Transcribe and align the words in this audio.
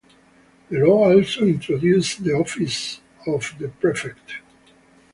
The 0.71 0.79
law 0.79 1.13
also 1.13 1.41
introduced 1.45 2.23
the 2.23 2.33
office 2.33 3.01
of 3.27 3.53
the 3.59 3.67
prefect. 3.67 4.37